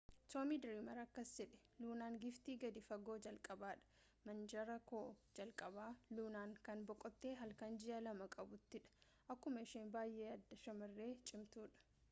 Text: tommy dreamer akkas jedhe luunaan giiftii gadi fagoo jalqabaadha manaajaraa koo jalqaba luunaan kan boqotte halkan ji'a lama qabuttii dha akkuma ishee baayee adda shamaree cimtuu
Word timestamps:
tommy 0.33 0.55
dreamer 0.61 0.97
akkas 1.01 1.31
jedhe 1.39 1.57
luunaan 1.83 2.15
giiftii 2.21 2.53
gadi 2.63 2.81
fagoo 2.85 3.17
jalqabaadha 3.25 4.29
manaajaraa 4.29 4.77
koo 4.91 5.01
jalqaba 5.41 5.83
luunaan 6.21 6.55
kan 6.69 6.81
boqotte 6.93 7.33
halkan 7.43 7.77
ji'a 7.83 7.99
lama 8.07 8.29
qabuttii 8.37 8.81
dha 8.87 8.95
akkuma 9.37 9.65
ishee 9.69 9.85
baayee 9.97 10.33
adda 10.39 10.59
shamaree 10.65 11.11
cimtuu 11.31 11.67